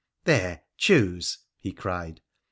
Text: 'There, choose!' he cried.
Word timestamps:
'There, 0.23 0.63
choose!' 0.77 1.37
he 1.59 1.71
cried. 1.71 2.21